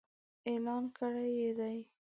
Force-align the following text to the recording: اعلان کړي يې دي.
اعلان 0.49 0.83
کړي 0.97 1.27
يې 1.39 1.51
دي. 1.59 1.77